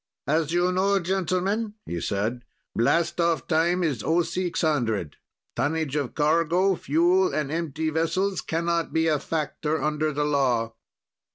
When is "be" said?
8.93-9.05